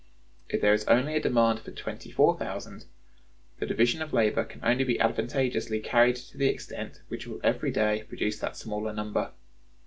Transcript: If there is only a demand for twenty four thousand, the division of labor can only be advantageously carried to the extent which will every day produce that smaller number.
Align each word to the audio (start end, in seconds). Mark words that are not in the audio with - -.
If 0.49 0.61
there 0.61 0.73
is 0.73 0.83
only 0.85 1.15
a 1.15 1.19
demand 1.21 1.59
for 1.59 1.69
twenty 1.69 2.09
four 2.09 2.35
thousand, 2.35 2.85
the 3.59 3.67
division 3.67 4.01
of 4.01 4.13
labor 4.13 4.43
can 4.43 4.59
only 4.63 4.83
be 4.83 4.97
advantageously 4.99 5.79
carried 5.79 6.15
to 6.15 6.39
the 6.39 6.49
extent 6.49 7.01
which 7.09 7.27
will 7.27 7.39
every 7.43 7.69
day 7.69 8.03
produce 8.09 8.39
that 8.39 8.57
smaller 8.57 8.93
number. 8.93 9.29